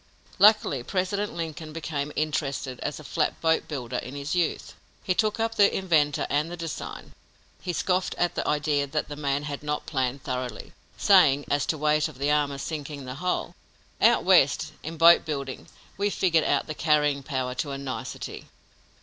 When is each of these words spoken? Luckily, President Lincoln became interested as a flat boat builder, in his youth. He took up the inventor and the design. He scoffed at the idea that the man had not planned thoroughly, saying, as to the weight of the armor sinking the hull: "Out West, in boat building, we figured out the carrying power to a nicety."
Luckily, 0.39 0.81
President 0.81 1.31
Lincoln 1.35 1.73
became 1.73 2.11
interested 2.15 2.79
as 2.79 2.99
a 2.99 3.03
flat 3.03 3.39
boat 3.39 3.67
builder, 3.67 3.97
in 3.97 4.15
his 4.15 4.33
youth. 4.33 4.73
He 5.03 5.13
took 5.13 5.39
up 5.39 5.53
the 5.53 5.77
inventor 5.77 6.25
and 6.27 6.49
the 6.49 6.57
design. 6.57 7.13
He 7.61 7.71
scoffed 7.71 8.15
at 8.15 8.33
the 8.33 8.47
idea 8.47 8.87
that 8.87 9.09
the 9.09 9.15
man 9.15 9.43
had 9.43 9.61
not 9.61 9.85
planned 9.85 10.23
thoroughly, 10.23 10.73
saying, 10.97 11.45
as 11.51 11.67
to 11.67 11.75
the 11.75 11.83
weight 11.83 12.07
of 12.07 12.17
the 12.17 12.31
armor 12.31 12.57
sinking 12.57 13.05
the 13.05 13.13
hull: 13.21 13.53
"Out 14.01 14.23
West, 14.23 14.73
in 14.81 14.97
boat 14.97 15.23
building, 15.23 15.67
we 15.97 16.09
figured 16.09 16.45
out 16.45 16.65
the 16.65 16.73
carrying 16.73 17.21
power 17.21 17.53
to 17.53 17.69
a 17.69 17.77
nicety." 17.77 18.47